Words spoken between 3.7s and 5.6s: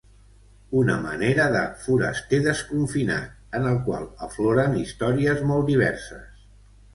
el qual afloren històries